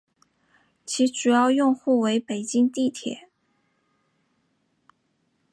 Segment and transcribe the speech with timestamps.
[0.83, 3.29] 其主要用户为北京地铁。